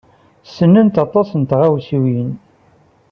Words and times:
Ssnent 0.47 0.95
aṭas 1.05 1.29
n 1.39 1.41
tɣaswiwin. 1.49 2.31